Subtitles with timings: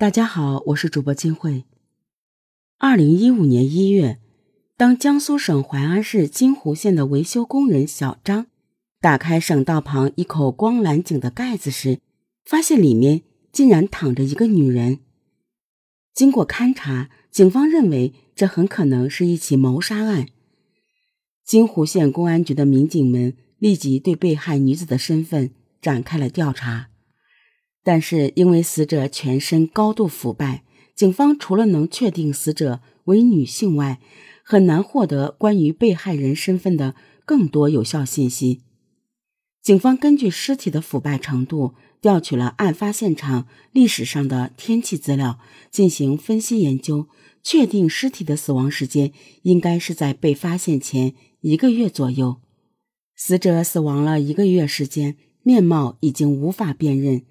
[0.00, 1.64] 大家好，我是主播金慧。
[2.78, 4.20] 二零一五年一月，
[4.76, 8.46] 当江苏省淮安市金湖县的维修工人小张
[9.00, 11.98] 打开省道旁一口光缆井的盖子时，
[12.44, 15.00] 发现里面竟然躺着一个女人。
[16.14, 20.28] 经过勘查，警方认为这很可能是一起谋杀案。
[21.44, 25.50] 金湖县公安局的民警们立即对被害女子的身份
[25.82, 26.90] 展开了调查。
[27.88, 30.62] 但是，因为死者全身高度腐败，
[30.94, 33.98] 警方除了能确定死者为女性外，
[34.42, 38.60] 很难获得关于被害人身份的更多有效信息。
[39.62, 41.72] 警方根据尸体的腐败程度，
[42.02, 45.38] 调取了案发现场历史上的天气资料，
[45.70, 47.06] 进行分析研究，
[47.42, 49.12] 确定尸体的死亡时间
[49.44, 52.36] 应该是在被发现前一个月左右。
[53.16, 57.22] 死者死亡了一个月时间，面貌已经无法辨认。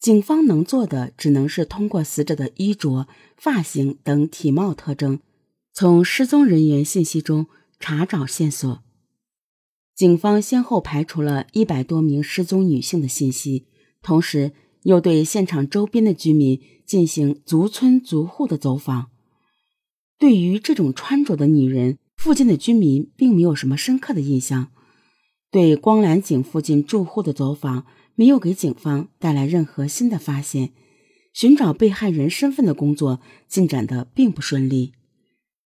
[0.00, 5.18] 警方能做的只能是通过死者的衣着、发型等体貌特征，
[5.72, 7.46] 从失踪人员信息中
[7.80, 8.80] 查找线索。
[9.96, 13.66] 警方先后排除了一百多名失踪女性的信息，
[14.00, 14.52] 同时
[14.84, 19.10] 又对现场周边的居民进行逐村逐户的走访。
[20.16, 24.68] 对于这种穿着的女人，附近的居民并没有什么深刻的印象。
[25.50, 27.84] 对光缆井附近住户的走访。
[28.18, 30.72] 没有给警方带来任何新的发现，
[31.32, 34.92] 寻找被害人身份的工作进展的并不顺利。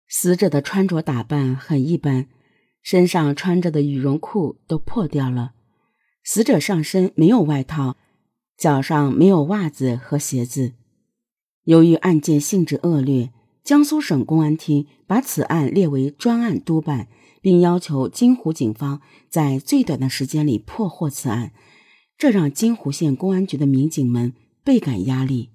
[0.10, 2.28] 死者的穿着打扮很一般，
[2.82, 5.54] 身上穿着的羽绒裤都破掉了。
[6.22, 7.96] 死者上身没有外套，
[8.58, 10.74] 脚上没有袜子和鞋子。
[11.64, 13.32] 由于案件性质恶劣，
[13.64, 17.08] 江苏省公安厅把此案列为专案督办，
[17.42, 19.00] 并要求金湖警方
[19.30, 21.54] 在最短的时间里破获此案。
[22.17, 24.33] 这让金湖县公安局的民警们
[24.64, 25.50] 倍感压力。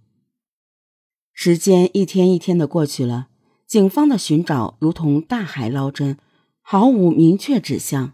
[1.33, 3.29] 时间一天一天的过去了，
[3.67, 6.19] 警方的寻找如同大海捞针，
[6.61, 8.13] 毫无明确指向。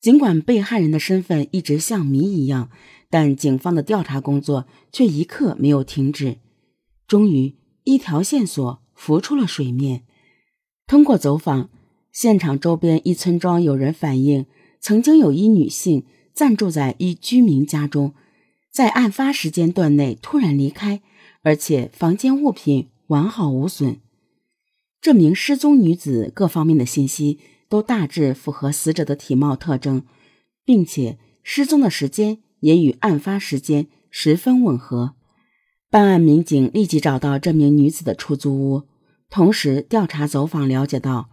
[0.00, 2.70] 尽管被害人的身份一直像谜一样，
[3.10, 6.38] 但警方的调查工作却一刻没有停止。
[7.06, 10.04] 终于，一条线索浮出了水面。
[10.86, 11.68] 通过走访，
[12.12, 14.46] 现场周边一村庄有人反映，
[14.80, 16.04] 曾经有一女性。
[16.38, 18.14] 暂住在一居民家中，
[18.70, 21.02] 在案发时间段内突然离开，
[21.42, 23.98] 而且房间物品完好无损。
[25.00, 30.04] 这名失踪女子各方面的信息都大致符合死者的体貌特征，
[30.64, 35.16] 并且失踪的时间也与案发时间十分吻合。
[35.90, 38.84] 办案民警立即找到这名女子的出租屋，
[39.28, 41.30] 同时调查走访了解到，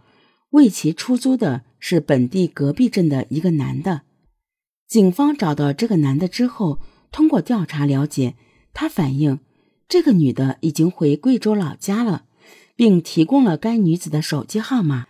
[0.49, 4.01] 为其出租的是本地隔壁镇的一个男的。
[4.87, 6.79] 警方找到这个男的之后，
[7.11, 8.35] 通过调查了解，
[8.73, 9.39] 他反映
[9.87, 12.25] 这个女的已经回贵州老家了，
[12.75, 15.07] 并提供了该女子的手机号码。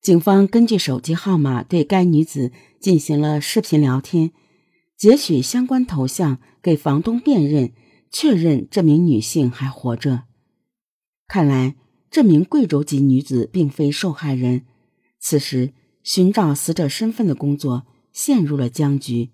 [0.00, 4.30] 警方根据手机号码对该女子进行了视频聊天，
[4.96, 7.72] 截取相关头像给房东辨认，
[8.10, 10.22] 确认这名女性还活着。
[11.26, 11.74] 看来
[12.10, 14.64] 这名贵州籍女子并非受害人。
[15.18, 15.74] 此时，
[16.04, 17.84] 寻找死者身份的工作。
[18.18, 19.30] 陷入了僵局，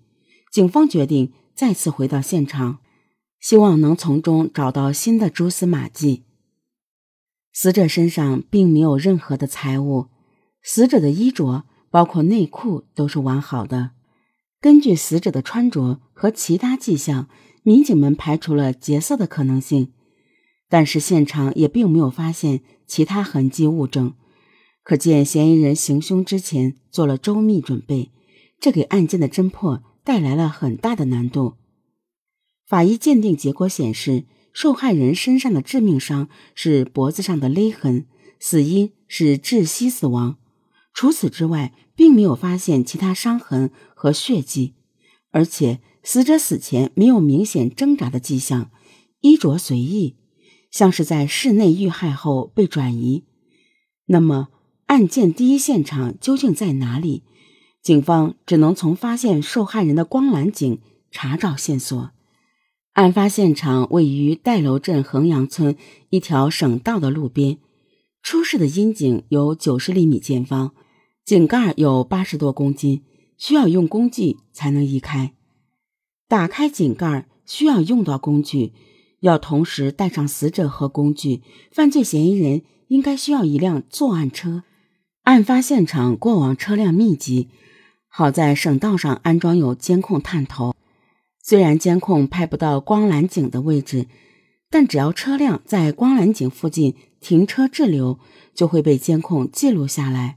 [0.52, 2.80] 警方决定再次回到现场，
[3.40, 6.24] 希望能从中找到新的蛛丝马迹。
[7.50, 10.08] 死者身上并没有任何的财物，
[10.62, 13.92] 死者的衣着包括内裤都是完好的。
[14.60, 17.30] 根据死者的穿着和其他迹象，
[17.62, 19.94] 民警们排除了劫色的可能性，
[20.68, 24.12] 但是现场也并没有发现其他痕迹物证，
[24.82, 28.10] 可见嫌疑人行凶之前做了周密准备。
[28.64, 31.56] 这给案件的侦破带来了很大的难度。
[32.66, 38.06] 法医鉴定结果显示，受害人身上的致命伤是脖子上的勒痕，
[38.40, 40.38] 死因是窒息死亡。
[40.94, 44.72] 除此之外，并没有发现其他伤痕和血迹，
[45.30, 48.70] 而且死者死前没有明显挣扎的迹象，
[49.20, 50.16] 衣着随意，
[50.70, 53.24] 像是在室内遇害后被转移。
[54.06, 54.48] 那么，
[54.86, 57.24] 案件第一现场究竟在哪里？
[57.84, 62.12] 警方只能从发现受害人的光缆井查找线索。
[62.94, 65.76] 案发现场位于戴楼镇衡阳村
[66.08, 67.58] 一条省道的路边，
[68.22, 70.72] 出事的阴井有九十厘米见方，
[71.26, 73.02] 井盖有八十多公斤，
[73.36, 75.34] 需要用工具才能移开。
[76.26, 78.72] 打开井盖需要用到工具，
[79.20, 81.42] 要同时带上死者和工具。
[81.70, 84.62] 犯罪嫌疑人应该需要一辆作案车。
[85.24, 87.50] 案发现场过往车辆密集。
[88.16, 90.76] 好在省道上安装有监控探头，
[91.42, 94.06] 虽然监控拍不到光缆井的位置，
[94.70, 98.20] 但只要车辆在光缆井附近停车滞留，
[98.54, 100.36] 就会被监控记录下来。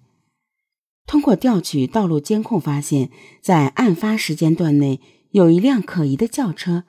[1.05, 3.11] 通过调取道路监控，发现，
[3.43, 6.85] 在案发时间段内，有一辆可疑的轿车，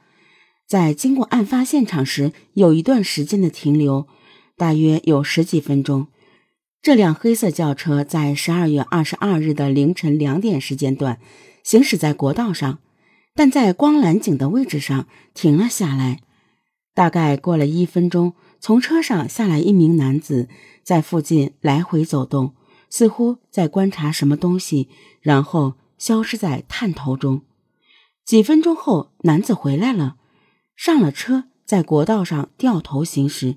[0.67, 4.07] 在经过案发现场时，有一段时间的停留，
[4.57, 6.07] 大约有十几分钟。
[6.81, 11.19] 这辆黑色轿车在十二月二十二日的凌晨两点时间段
[11.63, 12.79] 行驶在国道上，
[13.35, 16.21] 但在光缆井的位置上停了下来。
[16.95, 20.49] 大概过了一分钟，从车上下来一名男子，
[20.83, 22.55] 在附近来回走动。
[22.91, 24.89] 似乎在观察什么东西，
[25.21, 27.43] 然后消失在探头中。
[28.25, 30.17] 几分钟后，男子回来了，
[30.75, 33.57] 上了车，在国道上掉头行驶。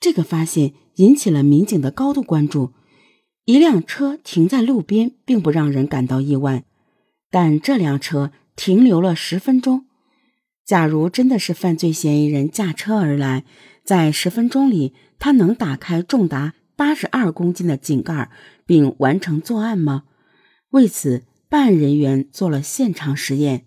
[0.00, 2.72] 这个发现引起了民警的高度关注。
[3.44, 6.64] 一辆车停在路边，并不让人感到意外，
[7.30, 9.86] 但这辆车停留了十分钟。
[10.64, 13.44] 假如真的是犯罪嫌疑人驾车而来，
[13.84, 18.30] 在十分钟里，他能打开重达八十二公斤的井盖？
[18.64, 20.04] 并完成作案吗？
[20.70, 23.64] 为此，办案人员做了现场实验。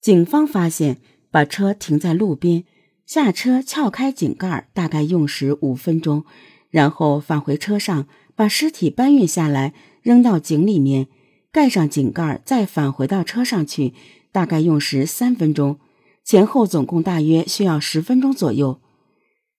[0.00, 0.98] 警方发现，
[1.30, 2.62] 把车停在路边，
[3.06, 6.24] 下车撬开井盖，大概用时五分钟；
[6.70, 11.08] 然后返回车上，把尸体搬运下来，扔到井里面，
[11.50, 13.92] 盖上井盖，再返回到车上去，
[14.30, 15.78] 大概用时三分钟。
[16.24, 18.80] 前后总共大约需要十分钟左右。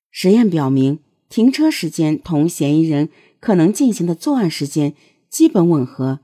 [0.10, 1.00] 实验表明，
[1.30, 3.10] 停车时间同嫌疑人。
[3.44, 4.94] 可能进行的作案时间
[5.30, 6.22] 基本吻合，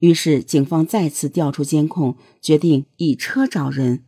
[0.00, 4.04] 于是警方再次调出监控，决定以车找人。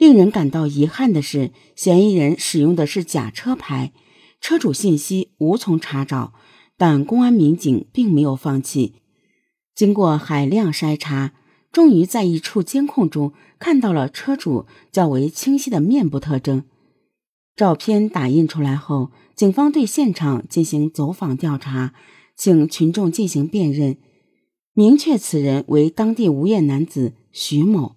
[0.00, 3.92] 令人感到遗憾的是，嫌疑人使用的是假车牌，
[4.40, 6.32] 车主信息无从查找。
[6.78, 8.94] 但公安民警并没有放弃，
[9.74, 11.34] 经过海量筛查，
[11.70, 16.64] 终于在一处监控中看到了车主较为清晰的面部特征。
[17.54, 19.12] 照片打印出来后。
[19.36, 21.94] 警方对现场进行走访调查，
[22.36, 23.96] 请群众进行辨认，
[24.74, 27.96] 明确此人为当地无业男子徐某。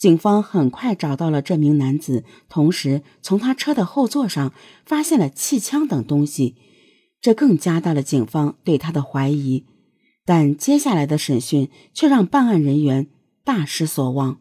[0.00, 4.52] 警方很快找到了这名男子，同时从他车的后座上
[4.84, 6.56] 发现了气枪等东西，
[7.20, 9.66] 这更加大了警方对他的怀疑。
[10.24, 13.06] 但接下来的审讯却让办案人员
[13.44, 14.40] 大失所望。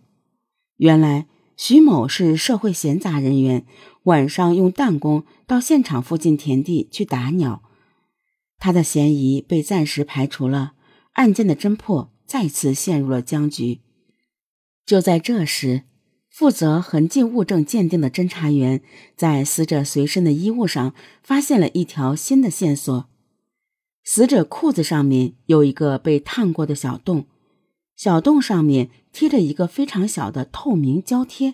[0.78, 1.28] 原来。
[1.62, 3.66] 徐某是社会闲杂人员，
[4.04, 7.64] 晚上用弹弓到现场附近田地去打鸟，
[8.60, 10.72] 他的嫌疑被暂时排除了，
[11.16, 13.82] 案件的侦破再次陷入了僵局。
[14.90, 15.84] 就在这时，
[16.32, 18.82] 负责痕迹物证鉴定的侦查员
[19.16, 23.06] 在死者随身的衣物上发现了一条新的线索：
[24.04, 27.28] 死者裤子上面有一个被烫过的小洞。
[27.96, 31.54] 小洞上面贴着一个非常小的透明胶贴，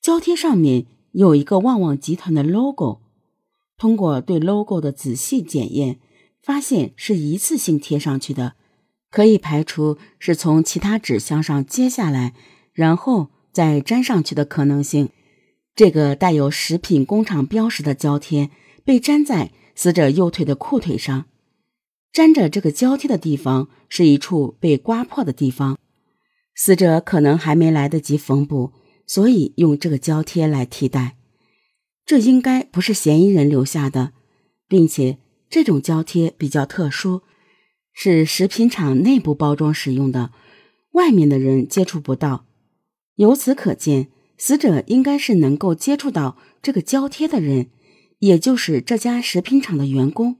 [0.00, 3.00] 胶贴上面有一个旺旺集团的 logo。
[3.76, 5.98] 通过对 logo 的仔细检验，
[6.40, 8.54] 发现是一次性贴上去的，
[9.12, 12.32] 可以排除是从其他纸箱上揭下来，
[12.72, 15.10] 然后再粘上去的可能性。
[15.76, 18.50] 这个带有食品工厂标识的胶贴
[18.84, 21.26] 被粘在死者右腿的裤腿上。
[22.14, 25.78] 粘着这个胶贴的地方是一处被刮破的地方，
[26.54, 28.72] 死者可能还没来得及缝补，
[29.06, 31.16] 所以用这个胶贴来替代。
[32.06, 34.12] 这应该不是嫌疑人留下的，
[34.66, 37.22] 并且这种胶贴比较特殊，
[37.92, 40.32] 是食品厂内部包装使用的，
[40.92, 42.46] 外面的人接触不到。
[43.16, 47.68] 由此可见，死者应该是能够接触到这个胶贴的人，
[48.20, 50.36] 也就是这家食品厂的员工。